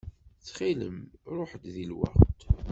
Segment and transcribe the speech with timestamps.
[0.39, 0.97] Ttxil-m
[1.37, 2.39] ṛuḥ-d di lweqt.